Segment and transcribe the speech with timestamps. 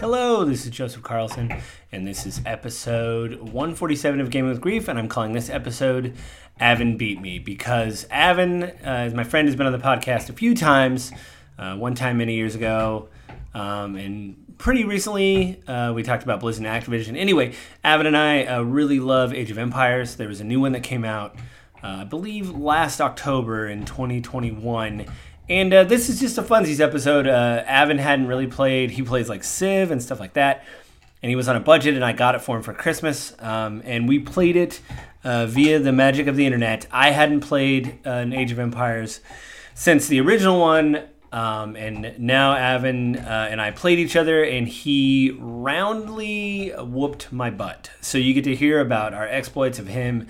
[0.00, 1.52] Hello, this is Joseph Carlson,
[1.90, 6.14] and this is episode 147 of Gaming with Grief, and I'm calling this episode
[6.60, 10.54] Avin Beat Me because Avin, uh, my friend, has been on the podcast a few
[10.54, 11.10] times,
[11.58, 13.08] uh, one time many years ago,
[13.54, 17.16] um, and pretty recently uh, we talked about Blizzard and Activision.
[17.16, 20.14] Anyway, Avin and I uh, really love Age of Empires.
[20.14, 21.34] There was a new one that came out,
[21.82, 25.06] uh, I believe, last October in 2021
[25.48, 27.26] and uh, this is just a funsies episode.
[27.26, 28.90] Uh, Avin hadn't really played.
[28.90, 30.64] He plays like Civ and stuff like that.
[31.22, 33.34] And he was on a budget, and I got it for him for Christmas.
[33.40, 34.80] Um, and we played it
[35.24, 36.86] uh, via the magic of the internet.
[36.92, 39.20] I hadn't played uh, an Age of Empires
[39.74, 41.08] since the original one.
[41.30, 47.50] Um, and now Avin uh, and I played each other, and he roundly whooped my
[47.50, 47.90] butt.
[48.00, 50.26] So you get to hear about our exploits of him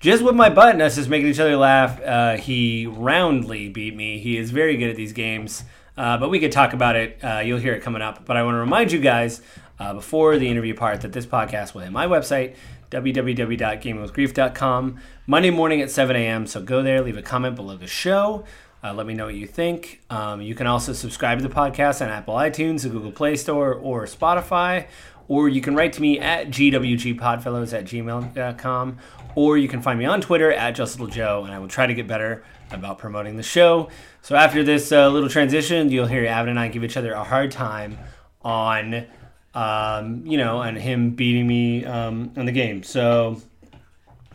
[0.00, 3.96] just with my butt and us just making each other laugh, uh, he roundly beat
[3.96, 4.18] me.
[4.18, 5.64] He is very good at these games,
[5.96, 7.18] uh, but we could talk about it.
[7.22, 8.24] Uh, you'll hear it coming up.
[8.24, 9.40] But I want to remind you guys
[9.78, 12.54] uh, before the interview part that this podcast will hit my website,
[12.90, 16.46] www.gamingwithgrief.com, Monday morning at 7 a.m.
[16.46, 18.44] So go there, leave a comment below the show.
[18.84, 20.02] Uh, let me know what you think.
[20.10, 23.74] Um, you can also subscribe to the podcast on Apple iTunes, the Google Play Store,
[23.74, 24.86] or Spotify.
[25.28, 28.98] Or you can write to me at gwgpodfellows at gmail.com
[29.36, 32.08] or you can find me on Twitter at JustLittleJoe, and I will try to get
[32.08, 33.90] better about promoting the show.
[34.22, 37.22] So after this uh, little transition, you'll hear Avin and I give each other a
[37.22, 37.98] hard time
[38.42, 39.06] on,
[39.54, 42.82] um, you know, and him beating me um, in the game.
[42.82, 43.42] So,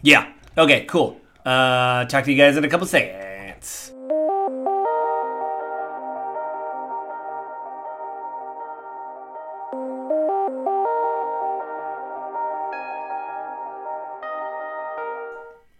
[0.03, 0.31] yeah.
[0.55, 1.19] Okay, cool.
[1.43, 3.91] Uh, talk to you guys in a couple seconds.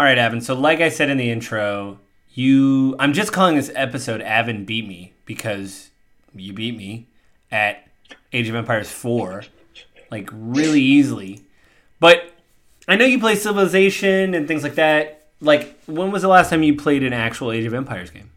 [0.02, 0.42] All right, Avin.
[0.42, 2.00] So, like I said in the intro,
[2.32, 5.92] you I'm just calling this episode Avin beat me because
[6.34, 7.08] you beat me
[7.52, 7.88] at
[8.34, 9.44] Age of Empires 4
[10.10, 11.42] like really easily.
[12.00, 12.32] But
[12.88, 15.28] I know you play Civilization and things like that.
[15.40, 18.32] Like when was the last time you played an actual Age of Empires game?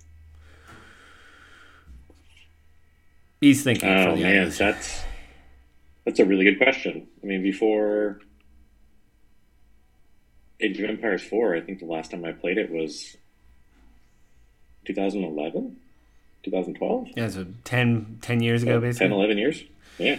[3.41, 3.89] He's thinking.
[3.89, 5.03] Oh man, that's
[6.05, 7.09] that's a really good question.
[7.23, 8.21] I mean, before
[10.65, 13.17] Age of Empires 4, I think the last time I played it was
[14.87, 15.77] 2011?
[16.43, 17.09] 2012?
[17.15, 19.09] Yeah, so 10, 10 years ago, basically.
[19.09, 19.63] 10, 11 years?
[19.99, 20.19] Yeah.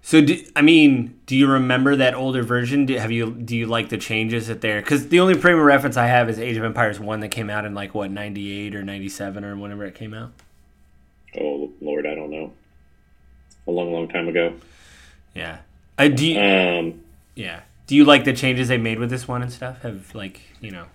[0.00, 2.86] So, do, I mean, do you remember that older version?
[2.86, 4.80] Do, have you do you like the changes that there?
[4.80, 7.48] Because the only frame of reference I have is Age of Empires one that came
[7.48, 10.32] out in like what ninety eight or ninety seven or whenever it came out.
[11.38, 12.52] Oh Lord, I don't know.
[13.68, 14.54] A long, long time ago.
[15.36, 15.58] Yeah.
[15.96, 16.26] I do.
[16.26, 17.00] You, um.
[17.36, 19.82] Yeah do you like the changes they made with this one and stuff?
[19.82, 20.86] Have like you know?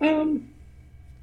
[0.00, 0.50] Um,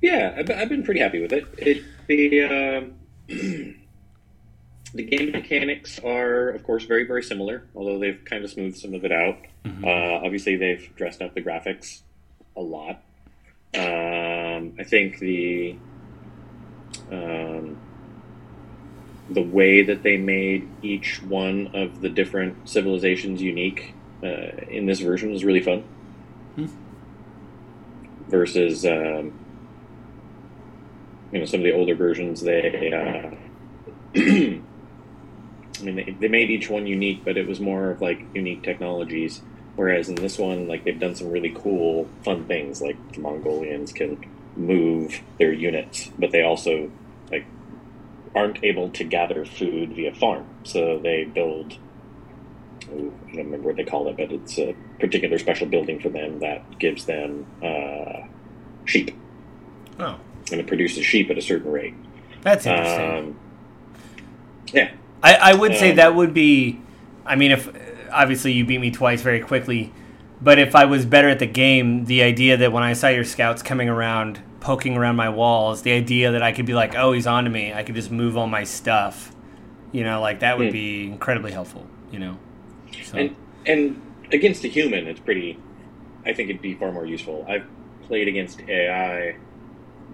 [0.01, 1.45] yeah, I've, I've been pretty happy with it.
[1.57, 2.81] It the uh,
[4.93, 8.93] the game mechanics are, of course, very very similar, although they've kind of smoothed some
[8.93, 9.37] of it out.
[9.65, 9.85] Mm-hmm.
[9.85, 12.01] Uh, obviously, they've dressed up the graphics
[12.55, 13.01] a lot.
[13.73, 15.75] Um, I think the
[17.11, 17.77] um,
[19.29, 24.99] the way that they made each one of the different civilizations unique uh, in this
[24.99, 25.83] version is really fun.
[26.55, 26.67] Hmm.
[28.27, 29.33] Versus, um,
[31.31, 33.35] you know, some of the older versions, they, uh,
[35.79, 38.63] I mean, they, they made each one unique, but it was more of like unique
[38.63, 39.41] technologies.
[39.75, 42.81] Whereas in this one, like they've done some really cool, fun things.
[42.81, 46.91] Like the Mongolians can move their units, but they also
[47.31, 47.45] like
[48.35, 50.47] aren't able to gather food via farm.
[50.63, 51.77] So they build
[52.89, 56.39] I don't remember what they call it, but it's a particular special building for them
[56.39, 58.27] that gives them uh,
[58.85, 59.15] sheep.
[59.99, 60.19] Oh.
[60.51, 61.93] And it produces sheep at a certain rate.
[62.41, 63.17] That's interesting.
[63.17, 63.39] Um,
[64.73, 64.91] yeah.
[65.21, 66.81] I, I would um, say that would be.
[67.25, 67.69] I mean, if
[68.11, 69.91] obviously you beat me twice very quickly,
[70.41, 73.23] but if I was better at the game, the idea that when I saw your
[73.23, 77.11] scouts coming around, poking around my walls, the idea that I could be like, oh,
[77.11, 79.35] he's on to me, I could just move all my stuff,
[79.91, 80.73] you know, like that would hmm.
[80.73, 82.37] be incredibly helpful, you know.
[83.13, 83.35] And
[83.65, 84.01] and
[84.31, 85.59] against a human, it's pretty.
[86.25, 87.45] I think it'd be far more useful.
[87.47, 87.65] I've
[88.03, 89.37] played against AI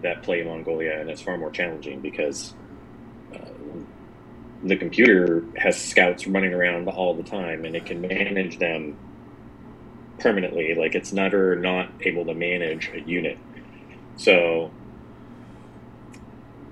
[0.01, 2.53] that play Mongolia, and it's far more challenging because
[3.33, 3.39] uh,
[4.63, 8.97] the computer has scouts running around all the time, and it can manage them
[10.19, 10.75] permanently.
[10.75, 13.37] Like it's never not able to manage a unit.
[14.15, 14.71] So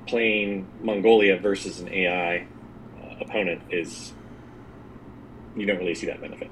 [0.08, 2.48] playing Mongolia versus an AI
[3.02, 4.14] uh, opponent is
[5.56, 6.50] you don't really see that benefit.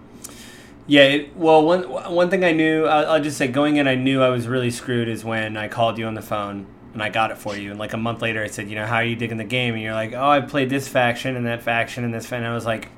[0.87, 3.95] Yeah, it, well, one one thing I knew, I'll, I'll, just say, going in, I
[3.95, 7.09] knew I was really screwed is when I called you on the phone and I
[7.09, 7.69] got it for you.
[7.71, 9.75] And like a month later, I said, you know, how are you digging the game?
[9.75, 12.43] And you're like, oh, I played this faction and that faction and this faction.
[12.43, 12.89] And I was like,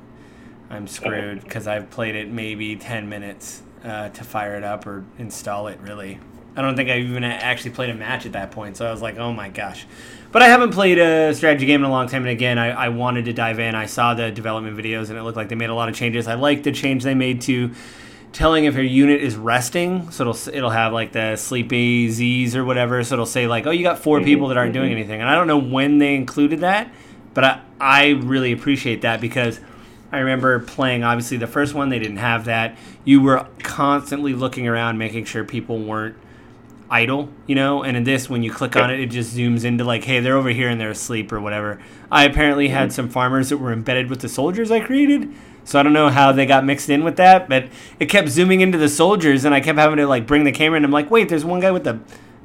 [0.69, 5.03] I'm screwed because I've played it maybe 10 minutes uh, to fire it up or
[5.18, 6.19] install it, really.
[6.56, 8.77] I don't think I even actually played a match at that point.
[8.77, 9.86] So I was like, oh my gosh.
[10.31, 12.24] But I haven't played a strategy game in a long time.
[12.24, 13.75] And again, I, I wanted to dive in.
[13.75, 16.28] I saw the development videos and it looked like they made a lot of changes.
[16.28, 17.74] I like the change they made to
[18.31, 20.10] telling if your unit is resting.
[20.12, 23.04] So it'll it'll have like the sleepy Z's or whatever.
[23.04, 24.81] So it'll say like, oh, you got 4 mm-hmm, people that aren't mm-hmm.
[24.81, 25.19] doing anything.
[25.19, 26.89] And I don't know when they included that,
[27.34, 29.60] but I, I really appreciate that because
[30.13, 32.77] I remember playing obviously the first one they didn't have that.
[33.04, 36.16] You were constantly looking around making sure people weren't
[36.92, 37.82] idle, you know.
[37.82, 40.38] And in this, when you click on it, it just zooms into like, hey, they're
[40.38, 41.82] over here and they're asleep or whatever.
[42.12, 42.96] I apparently had mm-hmm.
[42.96, 45.34] some farmers that were embedded with the soldiers I created.
[45.64, 47.68] So I don't know how they got mixed in with that, but
[48.00, 50.78] it kept zooming into the soldiers, and I kept having to like bring the camera,
[50.78, 52.00] and I'm like, wait, there's one guy with the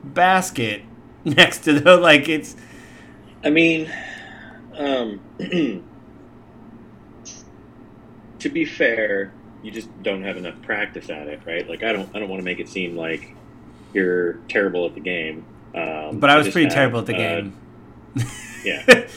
[0.04, 0.82] basket
[1.24, 2.56] next to the like it's.
[3.42, 3.90] I mean,
[4.76, 5.20] um,
[8.38, 9.32] to be fair,
[9.62, 11.68] you just don't have enough practice at it, right?
[11.68, 13.35] Like I don't, I don't want to make it seem like
[13.92, 15.44] you're terrible at the game.
[15.74, 17.58] Um, but I was I pretty have, terrible at the uh, game.
[18.64, 18.84] yeah,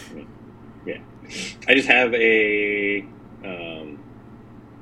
[0.85, 0.97] yeah.
[1.67, 3.05] I just have a.
[3.43, 3.99] Um,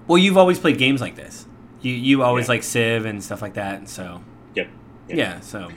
[0.08, 1.46] well, you've always played games like this.
[1.82, 2.54] You you always yeah.
[2.54, 4.22] like Civ and stuff like that, and so.
[4.56, 4.68] Yep.
[5.10, 5.18] yep.
[5.18, 5.40] Yeah.
[5.42, 5.70] So.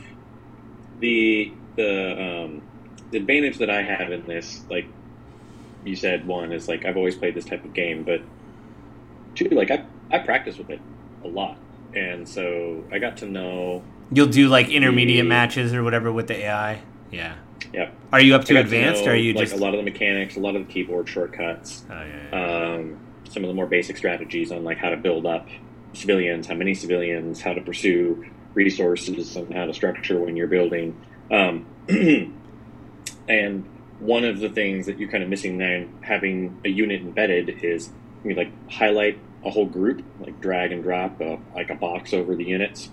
[1.00, 2.62] The the um,
[3.10, 4.86] the advantage that I have in this, like
[5.84, 8.22] you said, one is like I've always played this type of game, but
[9.34, 10.80] two, like I I practice with it
[11.24, 11.58] a lot,
[11.94, 16.36] and so I got to know You'll do like intermediate matches or whatever with the
[16.36, 16.82] AI.
[17.10, 17.36] Yeah.
[17.72, 17.90] Yeah.
[18.12, 19.78] Are you up to advanced, to know, or are you like just a lot of
[19.78, 22.74] the mechanics, a lot of the keyboard shortcuts, oh, yeah, yeah.
[22.74, 22.98] Um,
[23.30, 25.48] some of the more basic strategies on like how to build up
[25.92, 31.00] civilians, how many civilians, how to pursue resources, and how to structure when you're building.
[31.30, 31.66] Um,
[33.28, 33.64] and
[34.00, 37.90] one of the things that you're kind of missing now, having a unit embedded, is
[38.24, 42.34] you like highlight a whole group, like drag and drop a, like a box over
[42.34, 42.90] the units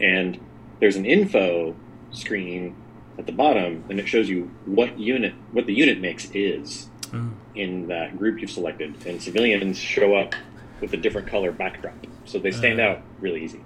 [0.00, 0.40] and
[0.80, 1.74] there's an info
[2.10, 2.76] screen
[3.18, 7.32] at the bottom, and it shows you what unit, what the unit mix is mm.
[7.54, 8.94] in that group you've selected.
[9.06, 10.34] And civilians show up
[10.80, 13.60] with a different color backdrop, so they stand uh, out really easy.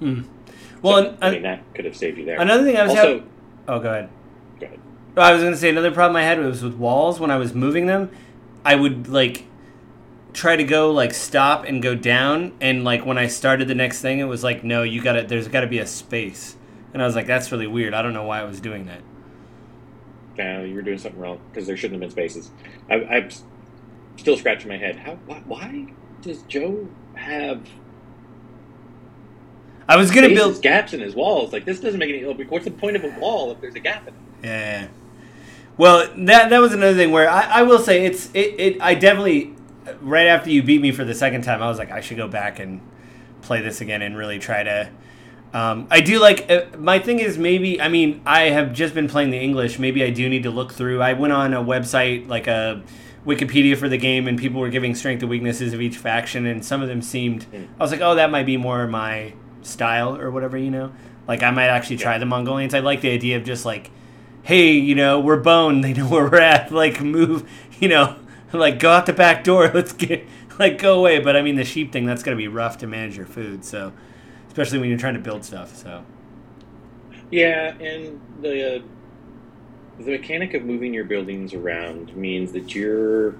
[0.00, 0.26] Mm.
[0.82, 2.40] Well, so, I mean that could have saved you there.
[2.40, 3.24] Another thing I was also.
[3.68, 4.10] oh, go ahead.
[4.58, 4.80] Go ahead.
[5.16, 7.54] I was going to say another problem I had was with walls when I was
[7.54, 8.10] moving them.
[8.64, 9.44] I would like
[10.32, 14.00] try to go like stop and go down and like when I started the next
[14.00, 16.56] thing it was like no you gotta there's gotta be a space.
[16.92, 17.94] And I was like that's really weird.
[17.94, 19.00] I don't know why I was doing that.
[20.36, 22.50] Yeah you were doing something wrong because there shouldn't have been spaces.
[22.88, 23.30] I, I'm
[24.16, 24.96] still scratching my head.
[24.96, 25.86] How why, why
[26.22, 27.66] does Joe have
[29.88, 31.52] I was gonna build gaps in his walls?
[31.52, 34.06] Like this doesn't make any what's the point of a wall if there's a gap
[34.06, 34.20] in it?
[34.44, 34.88] Yeah.
[35.76, 38.94] Well that that was another thing where I, I will say it's it, it I
[38.94, 39.54] definitely
[40.00, 42.28] right after you beat me for the second time, I was like, I should go
[42.28, 42.80] back and
[43.42, 44.90] play this again and really try to.
[45.52, 49.08] Um, I do like uh, my thing is maybe I mean I have just been
[49.08, 49.78] playing the English.
[49.78, 51.02] Maybe I do need to look through.
[51.02, 52.82] I went on a website like a
[53.26, 56.64] Wikipedia for the game, and people were giving strength and weaknesses of each faction, and
[56.64, 57.44] some of them seemed.
[57.44, 57.64] Hmm.
[57.78, 60.92] I was like, oh, that might be more my style or whatever, you know.
[61.26, 62.72] Like I might actually try the Mongolians.
[62.72, 63.90] I like the idea of just like,
[64.42, 65.80] hey, you know, we're bone.
[65.82, 66.70] They know where we're at.
[66.70, 67.50] Like move,
[67.80, 68.16] you know
[68.58, 69.70] like go out the back door.
[69.74, 70.26] Let's get
[70.58, 71.20] like go away.
[71.20, 73.64] But I mean, the sheep thing that's gonna be rough to manage your food.
[73.64, 73.92] So,
[74.48, 75.76] especially when you're trying to build stuff.
[75.76, 76.04] So.
[77.30, 78.82] Yeah, and the uh,
[79.98, 83.36] the mechanic of moving your buildings around means that you're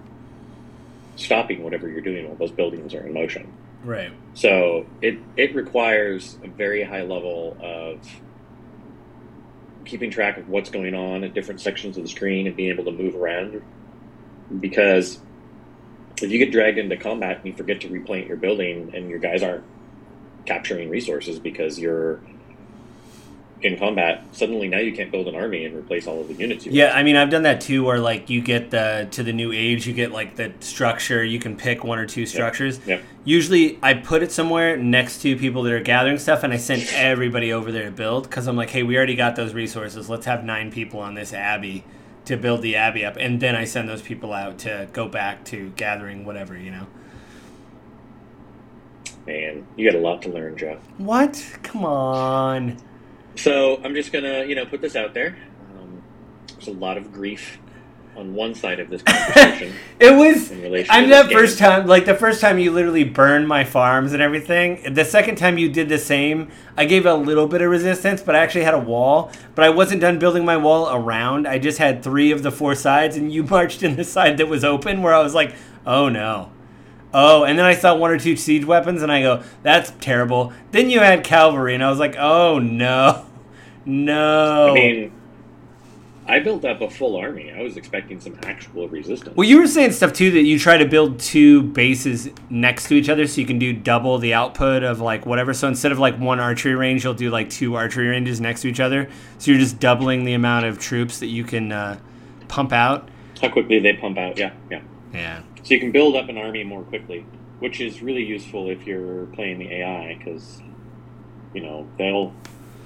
[1.16, 3.52] stopping whatever you're doing while those buildings are in motion.
[3.82, 4.12] Right.
[4.34, 7.98] So it it requires a very high level of
[9.84, 12.84] keeping track of what's going on at different sections of the screen and being able
[12.84, 13.62] to move around
[14.58, 15.20] because
[16.22, 19.18] if you get dragged into combat and you forget to replant your building and your
[19.18, 19.64] guys aren't
[20.46, 22.20] capturing resources because you're
[23.62, 26.66] in combat, suddenly now you can't build an army and replace all of the units.
[26.66, 29.52] yeah, I mean, I've done that too, where like you get the to the new
[29.52, 31.22] age, you get like the structure.
[31.22, 32.80] You can pick one or two structures.
[32.86, 33.00] Yeah.
[33.24, 36.88] Usually, I put it somewhere next to people that are gathering stuff, and I send
[36.94, 40.08] everybody over there to build because I'm like, hey, we already got those resources.
[40.08, 41.84] Let's have nine people on this abbey
[42.30, 45.44] to build the abbey up, and then I send those people out to go back
[45.46, 46.86] to gathering whatever you know.
[49.26, 50.78] Man, you got a lot to learn, Joe.
[50.96, 51.44] What?
[51.62, 52.78] Come on.
[53.36, 55.36] So I'm just gonna, you know, put this out there.
[55.76, 56.02] Um,
[56.48, 57.58] there's a lot of grief
[58.16, 59.74] on one side of this conversation.
[60.00, 60.50] It was.
[60.88, 61.68] I'm that this first game.
[61.68, 64.94] time, like the first time you literally burned my farms and everything.
[64.94, 68.34] The second time you did the same, I gave a little bit of resistance, but
[68.34, 69.30] I actually had a wall.
[69.54, 71.46] But I wasn't done building my wall around.
[71.46, 74.48] I just had three of the four sides, and you marched in the side that
[74.48, 75.54] was open, where I was like,
[75.86, 76.50] oh no.
[77.12, 80.52] Oh, and then I saw one or two siege weapons, and I go, that's terrible.
[80.70, 83.26] Then you had cavalry, and I was like, oh no.
[83.84, 84.70] No.
[84.70, 85.12] I mean,
[86.30, 87.50] I built up a full army.
[87.50, 89.36] I was expecting some actual resistance.
[89.36, 92.94] Well, you were saying stuff too that you try to build two bases next to
[92.94, 95.52] each other so you can do double the output of like whatever.
[95.52, 98.68] So instead of like one archery range, you'll do like two archery ranges next to
[98.68, 99.10] each other.
[99.38, 101.98] So you're just doubling the amount of troops that you can uh,
[102.46, 103.08] pump out.
[103.42, 104.38] How quickly they pump out?
[104.38, 104.82] Yeah, yeah.
[105.12, 105.42] Yeah.
[105.64, 107.26] So you can build up an army more quickly,
[107.58, 110.62] which is really useful if you're playing the AI because,
[111.54, 112.32] you know, they'll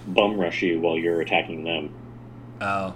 [0.06, 1.94] bum rush you while you're attacking them.
[2.62, 2.94] Oh.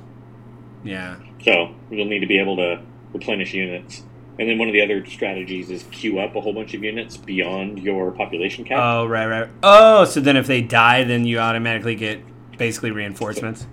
[0.84, 1.16] Yeah.
[1.42, 2.80] So you'll need to be able to
[3.12, 4.02] replenish units.
[4.38, 7.16] And then one of the other strategies is queue up a whole bunch of units
[7.16, 8.78] beyond your population cap.
[8.80, 9.48] Oh right right.
[9.62, 12.20] Oh, so then if they die, then you automatically get
[12.56, 13.66] basically reinforcements.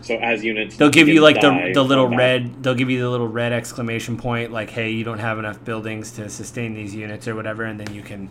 [0.00, 2.64] so as units, They'll give you like the the little red.
[2.64, 6.10] They'll give you the little red exclamation point, like, "Hey, you don't have enough buildings
[6.12, 8.28] to sustain these units or whatever," and then you can.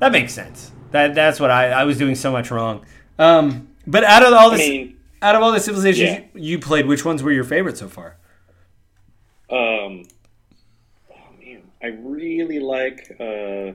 [0.00, 0.72] That makes sense.
[0.92, 2.86] That that's what I I was doing so much wrong.
[3.18, 4.93] Um, but out of all I the mean,
[5.24, 6.24] out of all the civilizations Yeah.
[6.34, 8.16] you played, which ones were your favorite so far?
[9.50, 10.04] um,
[11.10, 13.72] oh man, I really like uh,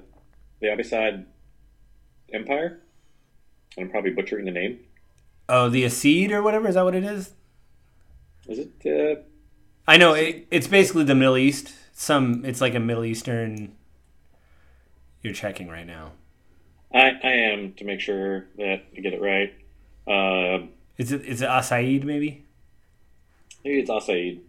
[0.59, 1.25] the Abbasid
[2.33, 2.79] Empire.
[3.77, 4.79] I'm probably butchering the name.
[5.47, 6.67] Oh, the Acid or whatever.
[6.67, 7.33] Is that what it is?
[8.47, 8.71] Is it?
[8.85, 9.21] Uh,
[9.87, 11.73] I know it, it's basically the Middle East.
[11.93, 13.75] Some it's like a Middle Eastern.
[15.21, 16.11] You're checking right now.
[16.93, 19.53] I I am to make sure that I get it right.
[20.07, 20.65] Uh,
[20.99, 22.45] Is it is it Asaid maybe?
[23.65, 24.41] maybe it's Asaid.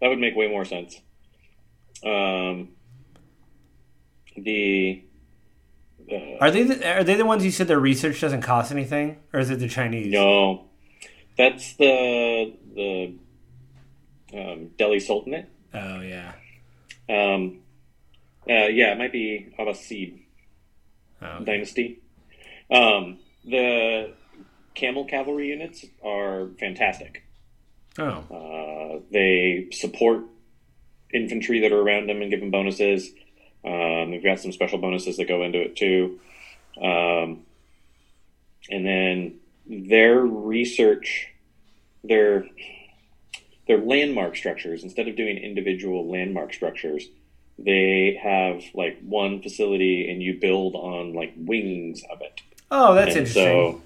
[0.00, 1.00] That would make way more sense.
[2.04, 2.68] Um,
[4.36, 5.02] the
[6.10, 9.18] uh, Are they the, are they the ones you said their research doesn't cost anything,
[9.32, 10.12] or is it the Chinese?
[10.12, 10.64] no,
[11.36, 13.14] that's the the
[14.32, 15.48] um, Delhi Sultanate.
[15.74, 16.32] Oh yeah.
[17.08, 17.60] Um,
[18.48, 20.20] uh, yeah, it might be Abbasid
[21.20, 21.98] Oh, dynasty.
[22.70, 24.12] Um, the
[24.78, 27.24] camel cavalry units are fantastic.
[27.98, 28.04] oh.
[28.30, 30.24] Uh, they support
[31.12, 33.10] infantry that are around them and give them bonuses.
[33.64, 36.20] Um, they've got some special bonuses that go into it too.
[36.80, 37.44] Um,
[38.70, 41.28] and then their research,
[42.04, 42.46] their
[43.66, 44.84] their landmark structures.
[44.84, 47.08] Instead of doing individual landmark structures,
[47.58, 52.40] they have like one facility, and you build on like wings of it.
[52.70, 53.44] Oh, that's And interesting.
[53.44, 53.82] So,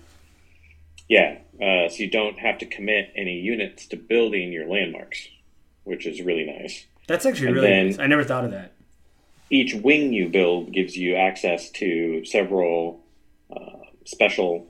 [1.09, 5.29] yeah, uh, so you don't have to commit any units to building your landmarks,
[5.85, 6.87] which is really nice.
[7.07, 7.99] that's actually and really nice.
[7.99, 8.73] I never thought of that.
[9.51, 13.05] Each wing you build gives you access to several
[13.55, 14.67] uh, special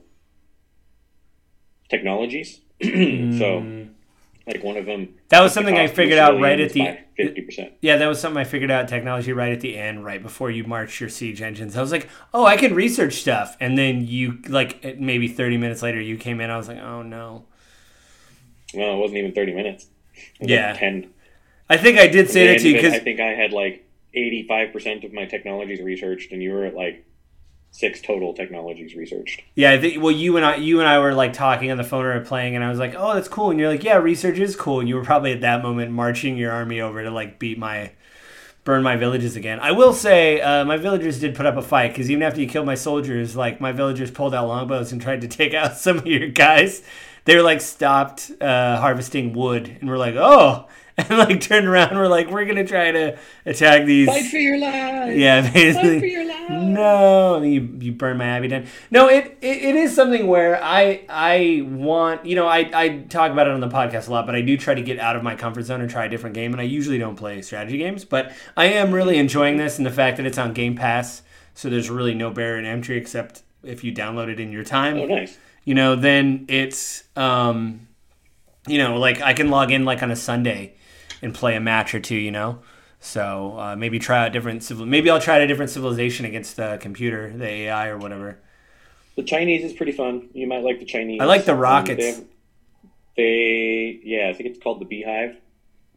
[1.89, 2.59] technologies.
[2.81, 3.89] so, Mm.
[4.47, 7.73] like one of them, That was something I figured out right at the fifty percent.
[7.81, 7.97] yeah.
[7.97, 10.99] That was something I figured out technology right at the end, right before you marched
[10.99, 11.77] your siege engines.
[11.77, 15.81] I was like, oh, I can research stuff, and then you like maybe thirty minutes
[15.81, 16.49] later you came in.
[16.49, 17.45] I was like, oh no.
[18.73, 19.87] Well, it wasn't even thirty minutes.
[20.39, 20.71] Yeah.
[20.71, 21.09] like ten.
[21.69, 23.19] I think I did say At that to you end of it, because I think
[23.19, 27.05] I had like eighty-five percent of my technologies researched, and you were at like
[27.73, 29.41] six total technologies researched.
[29.55, 31.83] Yeah, I think well, you and I, you and I were like talking on the
[31.83, 34.37] phone or playing, and I was like, "Oh, that's cool," and you're like, "Yeah, research
[34.37, 37.39] is cool," and you were probably at that moment marching your army over to like
[37.39, 37.91] beat my,
[38.63, 39.59] burn my villages again.
[39.59, 42.47] I will say, uh, my villagers did put up a fight because even after you
[42.47, 45.97] killed my soldiers, like my villagers pulled out longbows and tried to take out some
[45.97, 46.83] of your guys.
[47.25, 51.95] They were like stopped uh, harvesting wood, and we're like, "Oh," and like turned around,
[51.97, 55.17] we're like, "We're gonna try to attack these." Fight for your life!
[55.17, 55.89] Yeah, basically.
[55.93, 56.49] Fight for your life!
[56.51, 58.65] No, and you you burn my abbey down.
[58.91, 63.31] No, it, it it is something where I I want you know I I talk
[63.31, 65.23] about it on the podcast a lot, but I do try to get out of
[65.23, 66.51] my comfort zone and try a different game.
[66.51, 69.91] And I usually don't play strategy games, but I am really enjoying this and the
[69.91, 71.23] fact that it's on Game Pass,
[71.55, 74.97] so there's really no barrier to entry except if you download it in your time
[74.97, 75.37] Oh, nice.
[75.63, 77.87] you know, then it's um,
[78.67, 80.75] you know, like I can log in like on a Sunday
[81.23, 82.59] and play a match or two, you know.
[82.99, 84.85] So uh, maybe try out different civil.
[84.85, 88.37] Maybe I'll try out a different civilization against the computer, the AI or whatever.
[89.15, 90.29] The Chinese is pretty fun.
[90.33, 91.19] You might like the Chinese.
[91.21, 92.19] I like the Um, rockets.
[92.19, 92.23] They,
[93.17, 95.35] they- yeah, I think it's called the Beehive,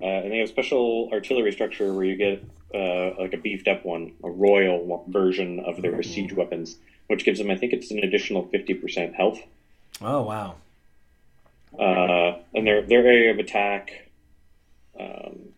[0.00, 3.68] uh, and they have a special artillery structure where you get uh, like a beefed
[3.68, 7.90] up one, a royal version of their siege weapons, which gives them, I think, it's
[7.90, 9.38] an additional fifty percent health.
[10.02, 10.56] Oh wow!
[11.78, 14.05] Uh, and their their area of attack
[14.98, 15.50] um,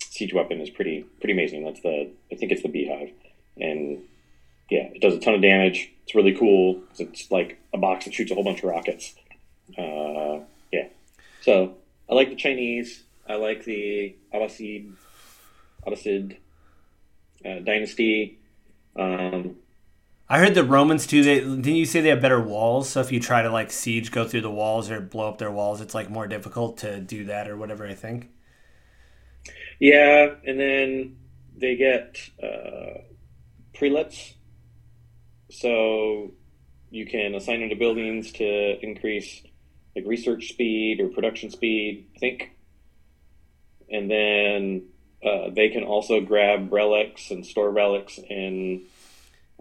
[0.00, 1.64] siege weapon is pretty pretty amazing.
[1.64, 3.10] That's the I think it's the beehive,
[3.56, 4.02] and
[4.70, 5.90] yeah, it does a ton of damage.
[6.04, 6.82] It's really cool.
[6.98, 9.14] It's like a box that shoots a whole bunch of rockets.
[9.76, 10.40] Uh,
[10.72, 10.88] yeah,
[11.40, 11.74] so
[12.08, 13.04] I like the Chinese.
[13.28, 14.92] I like the Abbasid,
[15.86, 16.36] Abbasid
[17.44, 18.38] uh, dynasty.
[18.94, 19.56] Um,
[20.28, 21.22] I heard the Romans too.
[21.22, 22.88] They didn't you say they have better walls?
[22.88, 25.52] So if you try to like siege, go through the walls or blow up their
[25.52, 27.86] walls, it's like more difficult to do that or whatever.
[27.86, 28.30] I think.
[29.78, 31.16] Yeah, and then
[31.56, 33.00] they get uh,
[33.74, 34.34] prelates,
[35.50, 36.32] so
[36.90, 39.42] you can assign them to buildings to increase
[39.94, 42.06] like research speed or production speed.
[42.16, 42.50] I think,
[43.90, 44.82] and then
[45.24, 48.82] uh, they can also grab relics and store relics in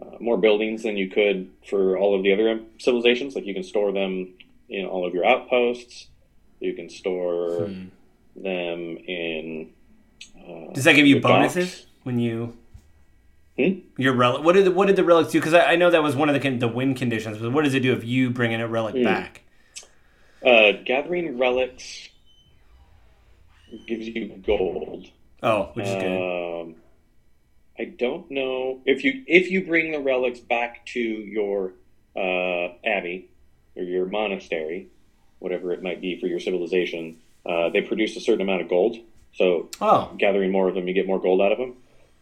[0.01, 3.35] uh, more buildings than you could for all of the other civilizations.
[3.35, 4.33] Like you can store them
[4.69, 6.07] in all of your outposts.
[6.59, 7.87] You can store hmm.
[8.35, 9.71] Them in.
[10.37, 12.57] Uh, Does that give you bonuses when you?
[13.57, 13.79] Hmm?
[13.97, 14.43] Your relic.
[14.43, 15.39] What did the, what did the relics do?
[15.39, 17.37] Because I, I, know that was one of the the win conditions.
[17.37, 19.03] But what does it do if you bring in a relic hmm.
[19.03, 19.43] back?
[20.45, 22.09] Uh, gathering relics
[23.87, 25.07] gives you gold.
[25.41, 26.61] Oh, which is good.
[26.61, 26.75] Um,
[27.77, 31.73] I don't know if you if you bring the relics back to your
[32.15, 33.29] uh, abbey
[33.75, 34.87] or your monastery,
[35.39, 37.17] whatever it might be for your civilization.
[37.45, 38.97] Uh, they produce a certain amount of gold.
[39.33, 40.13] So, oh.
[40.17, 41.75] gathering more of them, you get more gold out of them.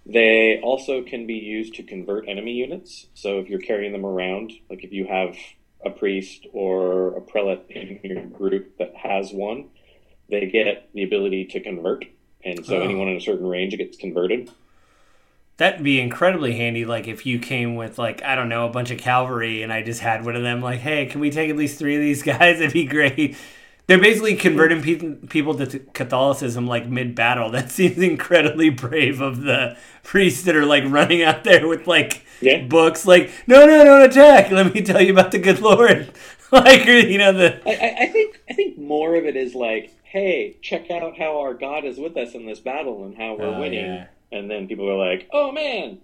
[0.06, 3.08] They also can be used to convert enemy units.
[3.14, 5.38] So, if you're carrying them around, like if you have
[5.86, 9.70] a priest or a prelate in your group that has one,
[10.30, 12.06] they get the ability to convert.
[12.44, 12.82] And so, oh.
[12.82, 14.50] anyone in a certain range gets converted.
[15.58, 16.84] That'd be incredibly handy.
[16.84, 19.84] Like if you came with like I don't know a bunch of cavalry, and I
[19.84, 20.62] just had one of them.
[20.62, 22.60] Like, hey, can we take at least three of these guys?
[22.60, 23.38] It'd be great.
[23.88, 27.50] They're basically converting pe- people to Catholicism like mid battle.
[27.52, 32.26] That seems incredibly brave of the priests that are like running out there with like
[32.42, 32.64] yeah.
[32.64, 33.06] books.
[33.06, 34.52] Like, no, no, don't attack.
[34.52, 36.12] Let me tell you about the good Lord.
[36.52, 37.62] like, you know the.
[37.68, 41.54] I, I think I think more of it is like, hey, check out how our
[41.54, 43.86] God is with us in this battle and how we're oh, winning.
[43.86, 46.00] Yeah and then people are like, "Oh man,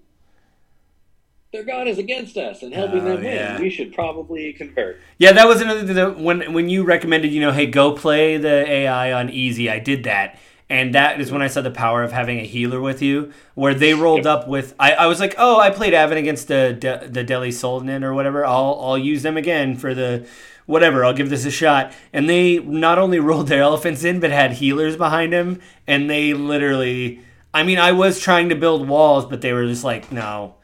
[1.52, 3.34] their God is against us and helping oh, them win.
[3.34, 3.60] Yeah.
[3.60, 6.24] We should probably convert." Yeah, that was another thing.
[6.24, 9.70] When when you recommended, you know, hey, go play the AI on easy.
[9.70, 10.40] I did that.
[10.72, 13.74] And that is when I saw the power of having a healer with you, where
[13.74, 14.76] they rolled up with.
[14.80, 18.14] I, I was like, oh, I played Avon against the De, the Delhi Sultan or
[18.14, 18.46] whatever.
[18.46, 20.28] I'll I'll use them again for the
[20.68, 21.04] whatever.
[21.04, 21.92] I'll give this a shot.
[22.14, 26.36] And they not only rolled their elephants in, but had healers behind them, and they
[26.36, 27.22] literally
[27.54, 30.56] I mean, I was trying to build walls, but they were just like, no.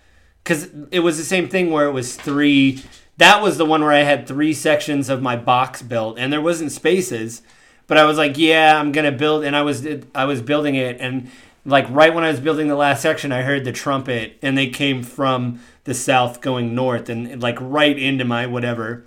[0.46, 2.84] Because it was the same thing where it was three.
[3.18, 6.40] That was the one where I had three sections of my box built, and there
[6.40, 7.42] wasn't spaces.
[7.88, 10.98] But I was like, yeah, I'm gonna build, and I was I was building it,
[11.00, 11.32] and
[11.66, 14.70] like right when I was building the last section, I heard the trumpet, and they
[14.70, 19.04] came from the south going north, and like right into my whatever.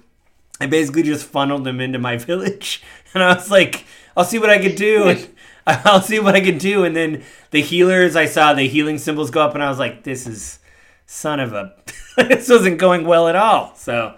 [0.60, 2.82] I basically just funneled them into my village,
[3.14, 3.84] and I was like,
[4.16, 5.04] I'll see what I could do.
[5.04, 5.28] And
[5.66, 6.82] I'll see what I can do.
[6.82, 10.02] And then the healers, I saw the healing symbols go up, and I was like,
[10.02, 10.58] this is
[11.08, 11.74] son of a.
[12.16, 13.74] this wasn't going well at all.
[13.74, 14.14] So.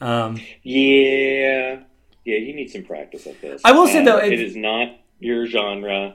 [0.00, 1.80] Um, yeah.
[2.24, 3.60] Yeah, you need some practice at this.
[3.64, 4.88] I will say, though, it is not
[5.18, 6.14] your genre.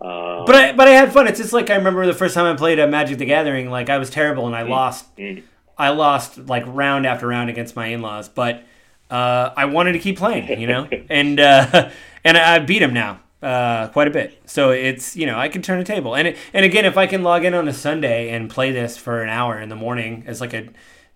[0.00, 1.26] Um, but I but I had fun.
[1.26, 3.68] It's just like I remember the first time I played a Magic the Gathering.
[3.68, 5.16] Like I was terrible and I mm, lost.
[5.16, 5.42] Mm.
[5.76, 8.62] I lost like round after round against my in laws, but
[9.10, 11.90] uh, I wanted to keep playing, you know, and uh,
[12.24, 14.40] and I beat him now uh, quite a bit.
[14.46, 17.06] So it's you know I can turn a table, and it, and again if I
[17.06, 20.24] can log in on a Sunday and play this for an hour in the morning
[20.26, 20.68] as like a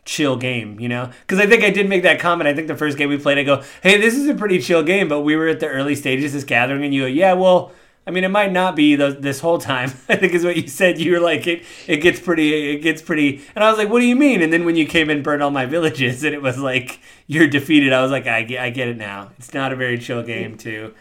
[0.04, 2.48] chill game, you know, because I think I did make that comment.
[2.48, 4.82] I think the first game we played, I go, hey, this is a pretty chill
[4.82, 7.32] game, but we were at the early stages of this gathering, and you go, yeah,
[7.32, 7.72] well.
[8.04, 9.90] I mean, it might not be the, this whole time.
[10.08, 10.98] I think is what you said.
[10.98, 13.40] You were like, it, it gets pretty, it gets pretty.
[13.54, 14.42] And I was like, what do you mean?
[14.42, 17.46] And then when you came and burned all my villages, and it was like you're
[17.46, 17.92] defeated.
[17.92, 19.30] I was like, I, I get it now.
[19.38, 20.94] It's not a very chill game too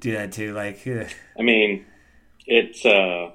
[0.00, 0.52] do that too.
[0.52, 1.08] Like, ugh.
[1.38, 1.86] I mean,
[2.46, 3.30] it's uh,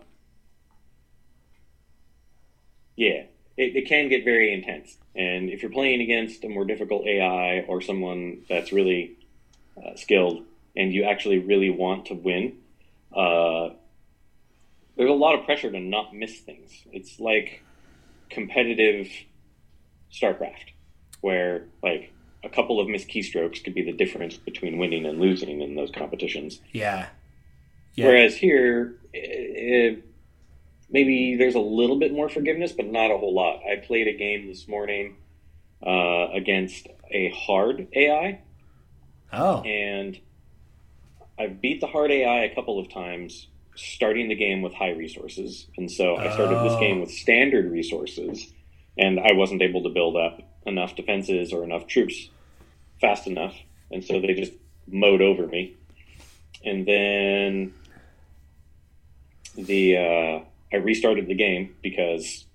[2.96, 3.24] yeah,
[3.58, 4.98] it, it can get very intense.
[5.16, 9.18] And if you're playing against a more difficult AI or someone that's really
[9.78, 10.44] uh, skilled,
[10.76, 12.58] and you actually really want to win,
[13.16, 13.70] uh,
[14.98, 16.72] there's a lot of pressure to not miss things.
[16.92, 17.64] It's like
[18.30, 19.10] competitive
[20.12, 20.74] StarCraft,
[21.22, 22.12] where like
[22.46, 25.92] a couple of missed keystrokes could be the difference between winning and losing in those
[25.92, 26.62] competitions.
[26.72, 27.08] Yeah.
[27.96, 28.06] yeah.
[28.08, 30.06] Whereas here, it,
[30.90, 33.62] maybe there's a little bit more forgiveness, but not a whole lot.
[33.70, 35.16] I played a game this morning
[35.86, 38.40] uh, against a hard AI.
[39.34, 39.62] Oh.
[39.64, 40.20] And
[41.38, 45.68] I've beat the hard AI a couple of times, starting the game with high resources,
[45.76, 46.80] and so I started this Oh.
[46.80, 48.54] game with standard resources,
[48.98, 52.30] and I wasn't able to build up enough defenses or enough troops
[53.02, 53.56] fast enough,
[53.92, 54.54] and so they just
[54.88, 55.76] mowed over me.
[56.64, 57.74] And then
[59.56, 60.40] the uh,
[60.74, 62.46] I restarted the game because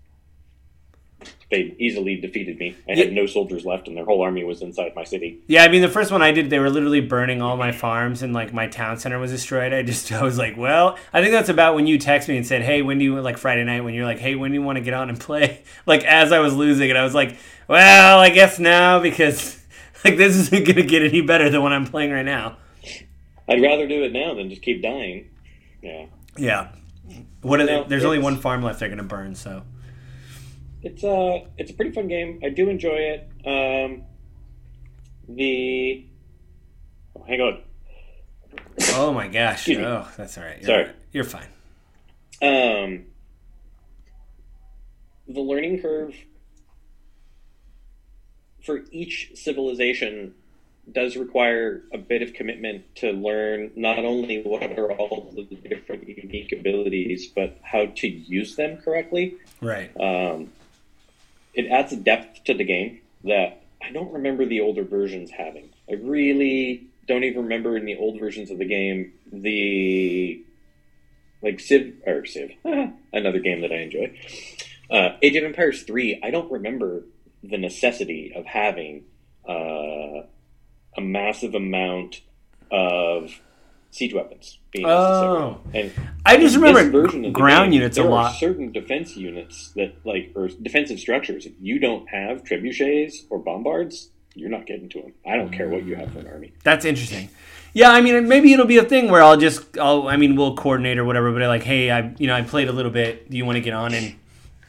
[1.51, 2.77] they easily defeated me.
[2.89, 5.41] I had no soldiers left, and their whole army was inside my city.
[5.49, 8.23] Yeah, I mean the first one I did, they were literally burning all my farms
[8.23, 9.73] and like my town center was destroyed.
[9.73, 12.47] I just I was like, well, I think that's about when you text me and
[12.47, 14.63] said, hey, when do you like Friday night when you're like, hey, when do you
[14.63, 15.63] want to get on and play?
[15.87, 19.60] Like as I was losing, and I was like, well, I guess now because
[20.05, 22.57] like this isn't gonna get any better than what I'm playing right now.
[23.49, 25.31] I'd rather do it now than just keep dying.
[25.83, 26.69] Yeah, Yeah.
[27.43, 29.63] What are they, there's only one farm left they're gonna burn, so
[30.83, 32.41] it's a it's a pretty fun game.
[32.45, 33.29] I do enjoy it.
[33.45, 34.05] Um,
[35.29, 36.07] the
[37.17, 37.63] oh, hang on.
[38.95, 40.59] oh my gosh, oh that's all right.
[40.63, 40.91] You're, Sorry.
[41.13, 41.49] you're fine.
[42.43, 43.05] Um,
[45.29, 46.15] the learning curve
[48.71, 50.35] for each civilization
[50.91, 56.09] does require a bit of commitment to learn not only what are all the different
[56.09, 59.37] unique abilities, but how to use them correctly.
[59.61, 59.91] Right.
[60.01, 60.53] Um,
[61.53, 65.71] it adds a depth to the game that I don't remember the older versions having.
[65.89, 70.45] I really don't even remember in the old versions of the game the
[71.43, 72.53] like Civ or Civ,
[73.13, 74.17] another game that I enjoy.
[74.91, 76.21] Uh, Age of Empires three.
[76.23, 77.05] I don't remember
[77.43, 79.05] the necessity of having
[79.49, 80.23] uh,
[80.97, 82.21] a massive amount
[82.71, 83.31] of
[83.91, 85.59] siege weapons being Oh.
[85.65, 85.93] necessary.
[85.97, 88.35] And I just remember ground game, units a lot.
[88.37, 91.47] Certain defense units that like or defensive structures.
[91.47, 95.13] If you don't have trebuchets or bombards, you're not getting to them.
[95.27, 96.53] I don't care what you have for an army.
[96.63, 97.31] That's interesting.
[97.73, 100.57] Yeah, I mean, maybe it'll be a thing where I'll just, I'll, I mean, we'll
[100.57, 101.33] coordinate or whatever.
[101.33, 103.31] But like, hey, I, you know, I played a little bit.
[103.31, 104.15] Do you want to get on and,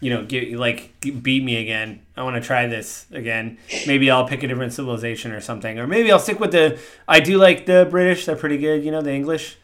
[0.02, 2.02] you know, get like beat me again?
[2.18, 3.58] I want to try this again.
[3.88, 6.78] Maybe I'll pick a different civilization or something, or maybe I'll stick with the.
[7.08, 8.84] I do like the British; they're pretty good.
[8.84, 9.58] You know, the English.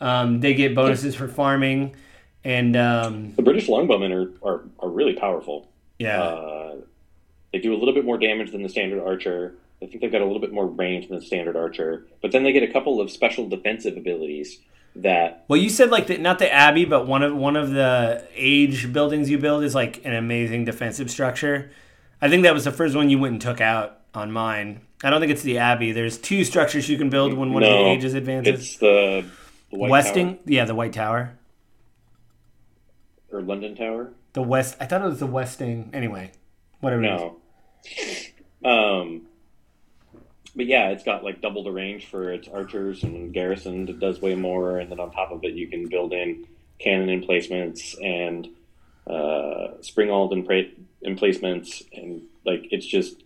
[0.00, 1.94] Um, they get bonuses for farming,
[2.42, 5.68] and um, The British longbowmen are are, are really powerful.
[5.98, 6.74] yeah, Uh,
[7.52, 9.54] they do a little bit more damage than the standard archer.
[9.80, 12.42] I think they've got a little bit more range than the standard archer, but then
[12.42, 14.58] they get a couple of special defensive abilities
[14.96, 18.26] that Well, you said like the, not the Abbey, but one of one of the
[18.34, 21.70] age buildings you build is like an amazing defensive structure.
[22.22, 24.82] I think that was the first one you went and took out on mine.
[25.02, 25.92] I don't think it's the Abbey.
[25.92, 28.54] There's two structures you can build when one of the ages advances.
[28.54, 29.24] it's the,
[29.70, 31.36] Westing, yeah, the White Tower.
[33.30, 34.12] Tower, or London Tower.
[34.32, 34.76] The West.
[34.80, 35.90] I thought it was the Westing.
[35.92, 36.32] Anyway,
[36.80, 37.02] whatever.
[37.02, 37.14] it
[37.86, 38.30] is.
[38.62, 39.00] No.
[39.00, 39.26] Um,
[40.56, 43.90] but yeah, it's got like double the range for its archers and garrisoned.
[43.90, 46.46] It does way more, and then on top of it, you can build in
[46.78, 48.48] cannon emplacements and
[49.06, 50.32] uh, springald
[51.02, 53.22] emplacements, and like it's just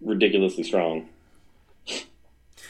[0.00, 1.08] ridiculously strong.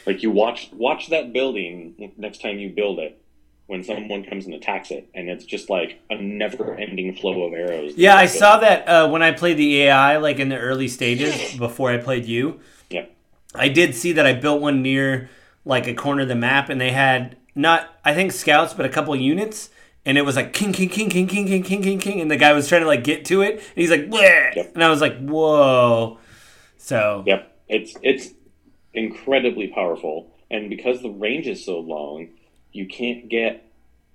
[0.05, 3.23] Like you watch watch that building next time you build it.
[3.67, 7.95] When someone comes and attacks it, and it's just like a never-ending flow of arrows.
[7.97, 11.57] Yeah, I saw that uh, when I played the AI, like in the early stages
[11.57, 12.61] before I played you.
[13.55, 15.29] I did see that I built one near
[15.65, 18.89] like a corner of the map, and they had not I think scouts, but a
[18.89, 19.71] couple units,
[20.05, 22.37] and it was like king, king, king, king, king, king, king, king, king, and the
[22.37, 24.07] guy was trying to like get to it, and he's like!
[24.11, 24.75] Yep.
[24.75, 26.19] and I was like, whoa.
[26.79, 28.31] So Yep, it's it's
[28.95, 32.29] incredibly powerful, and because the range is so long,
[32.73, 33.69] you can't get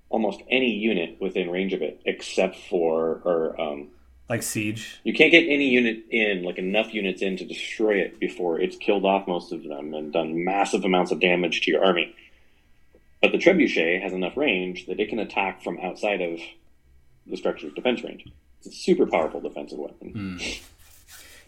[0.10, 3.90] almost any unit within range of it, except for or um,
[4.30, 5.00] like siege.
[5.04, 8.76] you can't get any unit in like enough units in to destroy it before it's
[8.76, 12.14] killed off most of them and done massive amounts of damage to your army.
[13.22, 16.40] But the trebuchet has enough range that it can attack from outside of
[17.26, 18.26] the structure's defense range.
[18.60, 20.40] It's a super powerful defensive weapon.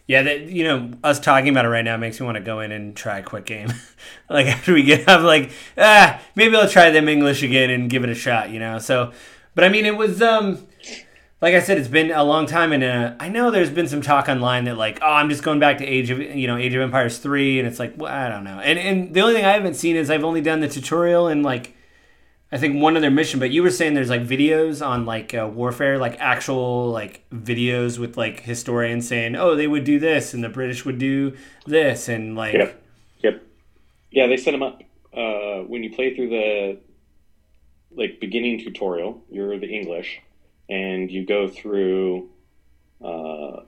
[0.06, 2.58] Yeah, that you know, us talking about it right now makes me want to go
[2.58, 3.72] in and try a quick game.
[4.28, 8.02] like after we get, I'm like, ah, maybe I'll try them English again and give
[8.02, 8.50] it a shot.
[8.50, 9.12] You know, so,
[9.54, 10.66] but I mean, it was um,
[11.40, 14.02] like I said, it's been a long time, and uh, I know there's been some
[14.02, 16.74] talk online that like, oh, I'm just going back to Age of you know Age
[16.74, 19.44] of Empires three, and it's like, well, I don't know, and and the only thing
[19.44, 21.76] I haven't seen is I've only done the tutorial and like.
[22.52, 25.46] I think one other mission, but you were saying there's like videos on like uh,
[25.46, 30.42] warfare, like actual like videos with like historians saying, oh, they would do this and
[30.42, 32.82] the British would do this, and like, Yep.
[33.22, 33.42] Yep.
[34.10, 34.82] Yeah, they set them up.
[35.16, 36.78] Uh, when you play through the
[37.92, 40.20] like beginning tutorial, you're the English,
[40.70, 42.30] and you go through
[43.02, 43.62] uh,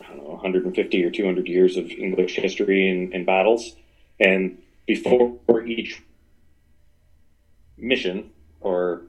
[0.00, 3.76] I don't know 150 or 200 years of English history and, and battles,
[4.18, 6.02] and before each
[7.76, 9.02] mission or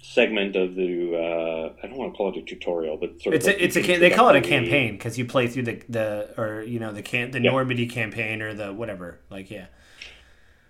[0.00, 3.46] segment of the uh, I don't want to call it a tutorial, but sort It's
[3.46, 6.34] of a, it's a they call it a campaign because you play through the the
[6.40, 7.50] or you know the can the Yeah.
[7.50, 9.66] Normandy campaign or the whatever like yeah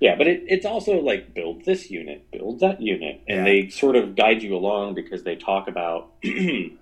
[0.00, 3.44] Yeah, but it, it's also like build this unit, build that unit, and Yeah.
[3.44, 6.76] they sort of guide you along because they talk about, you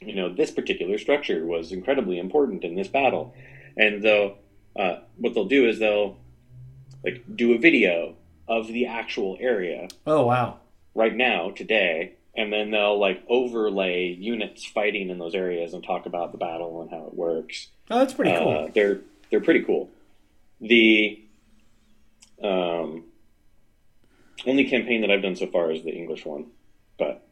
[0.00, 3.34] know, this particular structure was incredibly important in this battle,
[3.76, 4.36] and though
[4.76, 6.16] uh, what they'll do is they'll
[7.04, 8.14] like do a video
[8.48, 10.58] of the actual area oh wow
[10.94, 16.06] right now today, and then they'll like overlay units fighting in those areas and talk
[16.06, 17.68] about the battle and how it works.
[17.90, 19.88] oh that's pretty cool Uh, they're they're pretty cool.
[20.60, 21.18] The
[22.42, 23.04] um,
[24.46, 26.46] only campaign that I've done so far is the English one,
[26.98, 27.26] but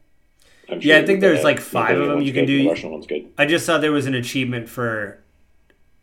[0.69, 2.63] I'm Yeah, I sure think the there's, like, five of them you can good, do.
[2.63, 3.29] The Russian one's good.
[3.37, 5.23] I just saw there was an achievement for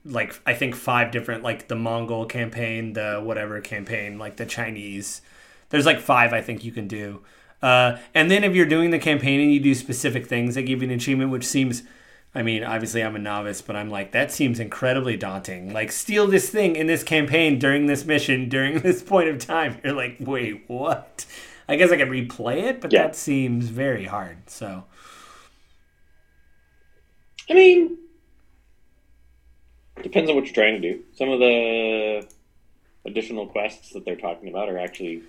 [0.05, 5.23] like I think five different like the Mongol campaign, the whatever campaign, like the Chinese.
[5.71, 7.23] There's like five I think you can do.
[7.61, 10.83] Uh, and then if you're doing the campaign and you do specific things, they give
[10.83, 11.83] you an achievement, which seems.
[12.35, 15.73] I mean, obviously I'm a novice, but I'm like that seems incredibly daunting.
[15.73, 19.79] Like steal this thing in this campaign during this mission during this point of time.
[19.83, 21.25] You're like, wait, what?
[21.69, 23.03] I guess I could replay it, but Yeah.
[23.05, 24.49] that seems very hard.
[24.51, 24.85] So
[27.51, 27.97] I mean,
[30.03, 31.03] depends on what you're trying to do.
[31.17, 32.27] Some of the
[33.07, 35.23] additional quests that they're talking about are actually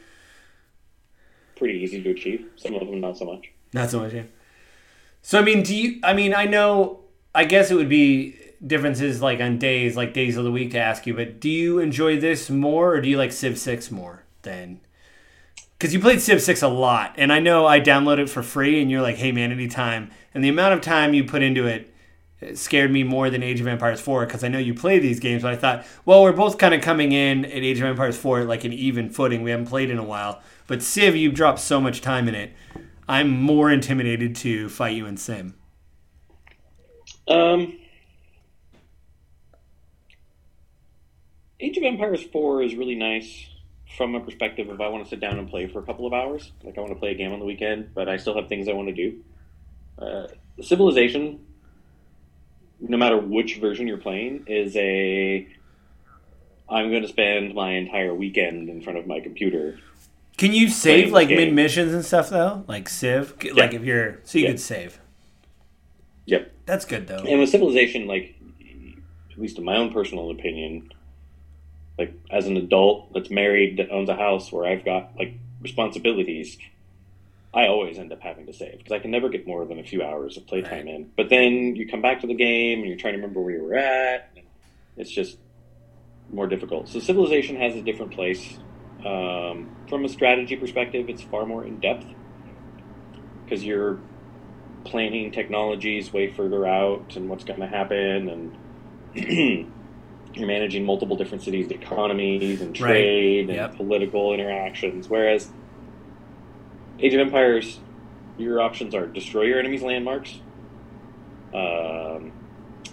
[1.55, 2.45] pretty easy to achieve.
[2.57, 3.51] Some of them not so much.
[3.73, 4.23] Not so much, yeah.
[5.29, 5.99] So I mean, do you?
[6.01, 7.01] I mean, I know.
[7.35, 10.79] I guess it would be differences like on days, like days of the week, to
[10.79, 11.13] ask you.
[11.13, 14.79] But do you enjoy this more, or do you like Civ Six more than?
[15.77, 18.81] Because you played Civ Six a lot, and I know I downloaded it for free,
[18.81, 21.93] and you're like, "Hey man, anytime." And the amount of time you put into it,
[22.41, 25.19] it scared me more than Age of Empires 4 because I know you play these
[25.19, 28.17] games, but I thought, well, we're both kind of coming in at Age of Empires
[28.17, 29.43] 4 like an even footing.
[29.43, 30.41] We haven't played in a while.
[30.65, 32.53] But Civ, you've dropped so much time in it.
[33.09, 35.53] I'm more intimidated to fight you in Civ.
[37.27, 37.79] Um,
[41.59, 43.47] Age of Empires 4 is really nice
[43.97, 46.13] from a perspective of I want to sit down and play for a couple of
[46.13, 46.51] hours.
[46.63, 48.67] Like, I want to play a game on the weekend, but I still have things
[48.67, 49.23] I want to do.
[49.97, 50.27] Uh,
[50.61, 51.39] Civilization,
[52.79, 55.47] no matter which version you're playing, is a.
[56.69, 59.79] I'm going to spend my entire weekend in front of my computer.
[60.39, 62.63] Can you save like mid missions and stuff though?
[62.65, 63.36] Like Civ?
[63.54, 64.19] Like if you're.
[64.23, 64.52] So you Yeah.
[64.52, 64.99] could save.
[66.28, 66.52] Yep.
[66.65, 67.23] That's good though.
[67.28, 68.36] And with Civilization, like,
[69.32, 70.91] at least in my own personal opinion,
[71.97, 76.58] like, as an adult that's married, that owns a house where I've got, like, responsibilities,
[77.54, 79.84] I always end up having to save because I can never get more than a
[79.84, 80.95] few hours of playtime Right.
[80.95, 81.12] in.
[81.17, 83.63] But then you come back to the game and you're trying to remember where you
[83.63, 84.30] were at.
[84.38, 84.45] And
[84.95, 85.38] it's just
[86.32, 86.88] more difficult.
[86.88, 88.60] So Civilization has a different place.
[89.05, 92.07] Um, from a strategy perspective, it's far more in depth
[93.45, 94.03] because you're
[94.88, 98.57] planning technologies way further out and what's going to happen and
[100.35, 102.85] you're managing multiple different cities economies and Right.
[102.85, 103.77] trade and Yep.
[103.77, 105.51] political interactions whereas
[106.99, 107.81] age of empires
[108.38, 110.41] your options are destroy your enemy's landmarks
[111.53, 112.35] um,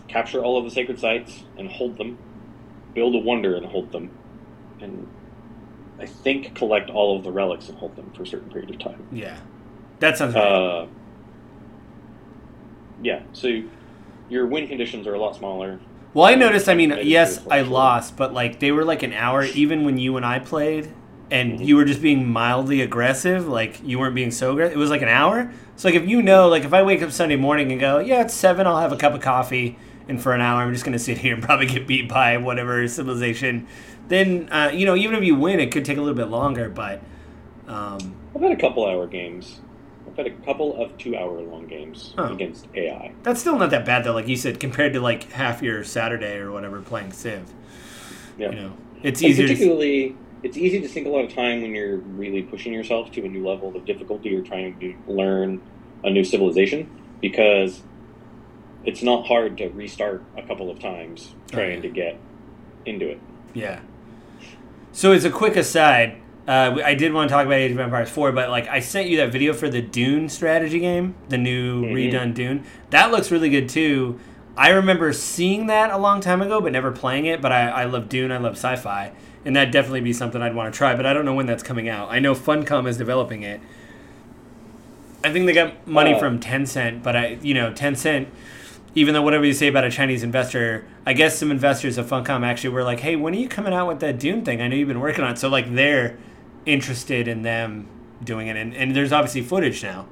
[0.09, 2.21] capture all of the sacred sites and hold them
[2.95, 4.13] build a wonder and hold them
[4.81, 5.09] and
[5.99, 8.79] i think collect all of the relics and hold them for a certain period of
[8.79, 9.39] time yeah.
[9.99, 10.43] That sounds right.
[10.43, 10.87] uh,
[13.03, 13.63] yeah, so
[14.29, 15.81] your win conditions are a lot smaller.
[16.15, 16.69] Well, I noticed.
[16.69, 20.17] I mean, yes, I lost, but like they were like an hour, even when you
[20.17, 20.93] and I played,
[21.31, 21.63] and Mm-hmm.
[21.63, 23.47] you were just being mildly aggressive.
[23.49, 24.77] Like you weren't being so aggressive.
[24.77, 25.53] It was like an hour.
[25.77, 28.23] So like if you know, like if I wake up Sunday morning and go, yeah,
[28.23, 29.79] it's seven, I'll have a cup of coffee,
[30.09, 32.87] and for an hour I'm just gonna sit here and probably get beat by whatever
[32.89, 33.67] civilization.
[34.09, 36.69] Then uh, you know, even if you win, it could take a little bit longer.
[36.69, 37.03] But
[37.67, 39.61] um, I've had a couple hour games.
[40.07, 42.33] I've had a couple of two hour long games Oh.
[42.33, 43.13] against AI.
[43.23, 44.13] that's still not that bad though.
[44.15, 47.53] Like you said, compared to like half your Saturday or whatever playing Civ.
[48.39, 48.51] Yeah.
[48.51, 49.47] You know, it's And easier.
[49.49, 53.11] To, particularly, it's easy to sink a lot of time when you're really pushing yourself
[53.13, 55.61] to a new level of difficulty or trying to learn
[56.05, 56.89] a new civilization
[57.21, 57.83] because
[58.85, 61.81] it's not hard to restart a couple of times trying Okay.
[61.81, 62.19] to get
[62.85, 63.19] into it.
[63.55, 63.81] Yeah.
[64.97, 66.17] So as a quick aside,
[66.49, 69.09] uh, I did want to talk about Age of Empires 4, but like I sent
[69.11, 71.93] you that video for the Dune strategy game, the new Mhm.
[71.93, 72.65] redone Dune.
[72.89, 74.19] That looks really good too.
[74.57, 77.43] I remember seeing that a long time ago, but never playing it.
[77.43, 78.33] But I, I love Dune.
[78.33, 79.11] I love sci-fi,
[79.45, 80.95] and that'd definitely be something I'd want to try.
[80.97, 82.09] But I don't know when that's coming out.
[82.11, 83.61] I know Funcom is developing it.
[85.23, 86.19] I think they got money Oh.
[86.19, 88.29] from Tencent, but I, you know, Tencent
[88.97, 92.45] even though whatever you say about a Chinese investor, I guess some investors of Funcom
[92.45, 94.61] actually were like, "Hey, when are you coming out with that Dune thing?
[94.63, 96.17] I know you've been working on it." So like they're
[96.65, 97.87] interested in them
[98.25, 100.07] doing it, and, and there's obviously footage now.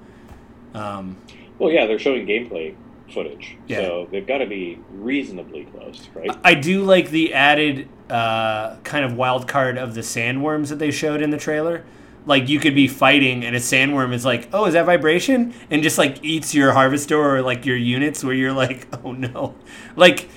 [0.74, 1.16] Um,
[1.58, 2.74] Well, yeah, they're showing gameplay
[3.12, 3.78] footage, Yeah.
[3.78, 6.30] so they've got to be reasonably close, right?
[6.44, 10.90] I do like the added uh, kind of wild card of the sandworms that they
[10.90, 11.84] showed in the trailer.
[12.26, 15.82] Like you could be fighting and a sandworm is like, "Oh, is that vibration?" and
[15.82, 19.54] just like eats your harvester or like your units where you're like, "Oh no."
[19.96, 20.28] Like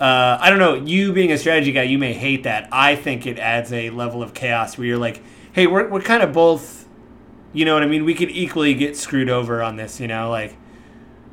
[0.00, 2.68] uh, I don't know, you being a strategy guy, you may hate that.
[2.72, 6.22] I think it adds a level of chaos where you're like, "Hey, we're we're kind
[6.22, 6.84] of both
[7.54, 8.04] you know what I mean?
[8.04, 10.56] We could equally get screwed over on this, you know, like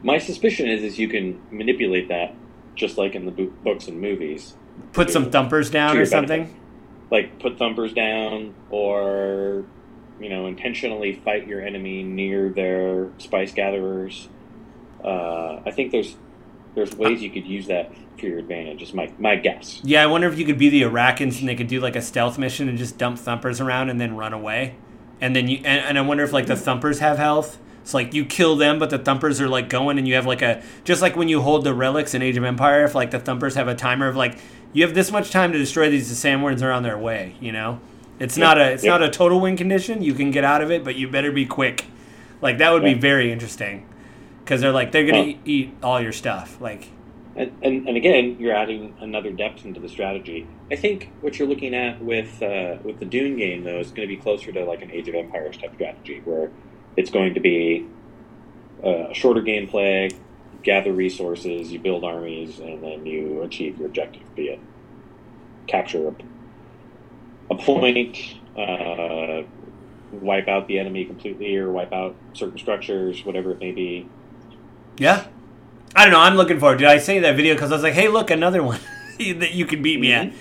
[0.03, 2.35] My suspicion is, is you can manipulate that,
[2.75, 4.55] just like in the bo- books and movies.
[4.93, 6.43] put some thumpers down or something.
[6.43, 6.61] benefit.
[7.09, 9.65] Like put thumpers down, or
[10.21, 14.29] you know, intentionally fight your enemy near their spice gatherers.
[15.03, 16.15] Uh, I think there's
[16.75, 18.81] there's ways you could use that for your advantage.
[18.81, 19.81] Is my my guess.
[19.83, 22.01] Yeah, I wonder if you could be the Arakans and they could do like a
[22.01, 24.75] stealth mission and just dump thumpers around and then run away.
[25.19, 27.59] And then you and, and I wonder if like the thumpers have health.
[27.81, 30.43] It's like you kill them, but the thumpers are like going, and you have like
[30.43, 32.85] a just like when you hold the relics in Age of Empire.
[32.85, 34.37] If like the thumpers have a timer of like
[34.71, 37.35] you have this much time to destroy these, the sandworms are on their way.
[37.39, 37.81] You know,
[38.21, 40.01] it's Yep, not a it's not a total win condition.
[40.01, 41.85] You can get out of it, but you better be quick.
[42.41, 43.87] Like that would be very interesting
[44.43, 46.59] because they're like they're gonna Well- eat, eat all your stuff.
[46.61, 46.89] Like
[47.35, 50.47] And, and, and again, you're adding another depth into the strategy.
[50.69, 54.07] I think what you're looking at with uh, with the Dune game, though, is going
[54.07, 56.51] to be closer to like an Age of Empires type strategy, where
[56.97, 57.87] it's going to be
[58.83, 60.13] uh, a shorter gameplay,
[60.63, 64.59] gather resources, you build armies, and then you achieve your objective, be it
[65.67, 66.15] capture a,
[67.51, 68.17] a point,
[68.57, 69.43] uh,
[70.11, 74.09] wipe out the enemy completely, or wipe out certain structures, whatever it may be.
[74.97, 75.27] Yeah.
[75.95, 76.19] I don't know.
[76.19, 76.79] I'm looking forward.
[76.79, 78.79] Did I say that video because I was like, hey, look, another one
[79.17, 80.31] that you can beat me at.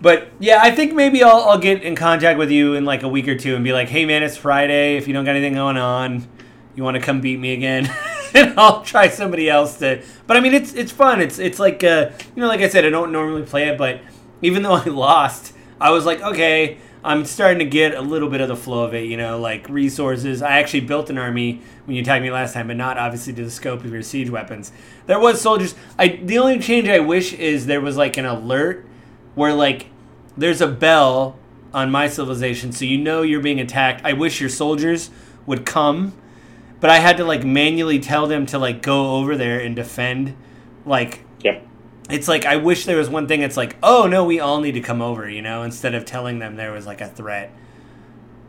[0.00, 3.08] But yeah, I think maybe I'll, I'll get in contact with you in like a
[3.08, 4.96] week or two and be like, hey, man, it's Friday.
[4.96, 6.26] If you don't got anything going on,
[6.74, 7.90] you want to come beat me again?
[8.34, 10.02] and I'll try somebody else to.
[10.26, 11.20] But I mean, it's it's fun.
[11.20, 14.00] It's it's like uh, you know, like I said, I don't normally play it, but
[14.42, 18.40] even though I lost, I was like, okay, I'm starting to get a little bit
[18.40, 19.06] of the flow of it.
[19.06, 20.42] You know, like resources.
[20.42, 23.44] I actually built an army when you tagged me last time, but not obviously to
[23.44, 24.72] the scope of your siege weapons.
[25.06, 25.74] There was soldiers.
[25.98, 28.86] I the only change I wish is there was like an alert
[29.34, 29.86] where like
[30.36, 31.38] there's a bell
[31.72, 34.04] on my civilization, so you know you're being attacked.
[34.04, 35.10] I wish your soldiers
[35.44, 36.14] would come,
[36.80, 40.36] but I had to like manually tell them to like go over there and defend.
[40.84, 41.65] Like Yep.
[42.10, 43.42] It's like I wish there was one thing.
[43.42, 46.38] It's like, oh no, we all need to come over, you know, instead of telling
[46.38, 47.50] them there was like a threat.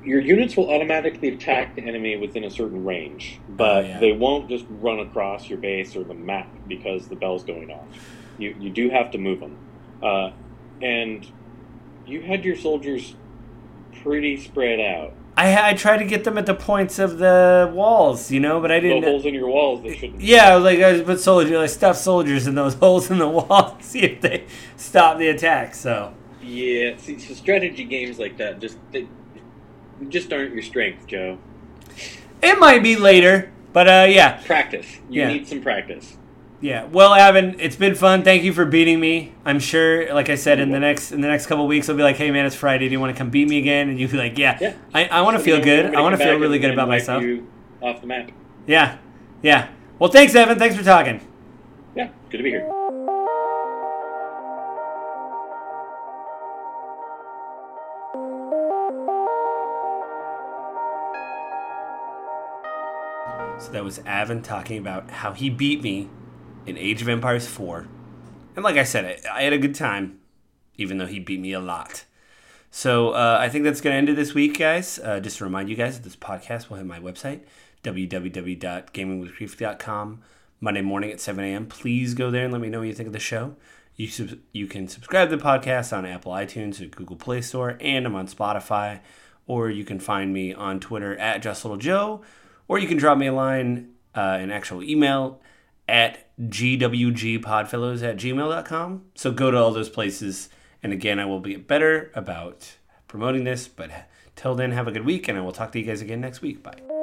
[0.04, 4.00] your units will automatically attack the enemy within a certain range, but Oh, yeah.
[4.00, 7.86] they won't just run across your base or the map because the bell's going off.
[8.38, 9.58] You you do have to move them,
[10.04, 10.32] uh,
[10.82, 11.26] and
[12.06, 13.16] you had your soldiers
[14.04, 15.14] pretty spread out.
[15.38, 18.72] I I tried to get them at the points of the walls, you know, but
[18.72, 19.04] I didn't.
[19.04, 20.20] holes in your walls that shouldn't.
[20.22, 23.28] Yeah, I was like I put soldiers, like stuffed soldiers in those holes in the
[23.28, 24.46] wall to see if they
[24.76, 25.76] stop the attack.
[25.76, 26.98] So Yeah.
[26.98, 29.08] See, so strategy games like that just they
[30.10, 31.38] just aren't your strength, Joe.
[32.42, 34.98] it might be later, but uh, yeah, Practice.
[35.10, 35.28] You Yeah.
[35.34, 36.18] need some practice.
[36.62, 36.86] Yeah.
[36.86, 38.24] Well, Avin, it's been fun.
[38.24, 39.34] Thank you for beating me.
[39.46, 42.04] I'm sure, like I said, in the next in the next couple weeks, I'll be
[42.04, 42.88] like, hey man, it's Friday.
[42.88, 43.90] Do you want to come beat me again?
[43.90, 44.58] And you'll be like, yeah.
[44.60, 44.76] Yeah.
[44.94, 45.94] I, I want to feel good.
[45.96, 47.24] I want to feel really good about myself.
[47.24, 47.48] You
[47.82, 48.32] off the map.
[48.66, 48.98] Yeah,
[49.42, 49.70] yeah.
[50.00, 50.60] Well, thanks, Evan.
[50.60, 51.22] Thanks for talking.
[51.96, 52.10] Yeah.
[52.30, 52.72] Good to be here.
[63.60, 66.10] So that was Avin talking about how he beat me
[66.68, 67.88] in Age of Empires 4.
[68.56, 70.20] And like I said, I, I had a good time,
[70.76, 72.04] even though he beat me a lot.
[72.70, 75.00] So uh, I think that's going to end it this week, guys.
[75.00, 77.42] Uh, just to remind you guys that this podcast will hit my website,
[77.84, 80.22] www.gamingwithgrief.com,
[80.60, 81.68] Monday morning at 7 a.m.
[81.68, 83.56] Please go there and let me know what you think of the show.
[83.96, 87.78] You, sub- you can subscribe to the podcast on Apple iTunes or Google Play Store,
[87.80, 89.00] and I'm on Spotify.
[89.48, 92.22] Or you can find me on Twitter at JustLittleJoe,
[92.68, 95.40] or you can drop me a line, uh, an actual email
[95.88, 99.04] at gwgpodfellows at gmail.com.
[99.16, 100.50] So go to all those places.
[100.84, 102.76] And again, I will be better about
[103.08, 103.68] promoting this.
[103.68, 103.92] But
[104.36, 106.42] till then, have a good week, and I will talk to you guys again next
[106.42, 106.62] week.
[106.62, 106.97] Bye.